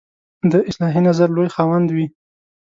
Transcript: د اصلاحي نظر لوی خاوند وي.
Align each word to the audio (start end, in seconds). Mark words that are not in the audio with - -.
د 0.51 0.53
اصلاحي 0.69 1.01
نظر 1.07 1.27
لوی 1.35 1.49
خاوند 1.55 1.87
وي. 1.95 2.05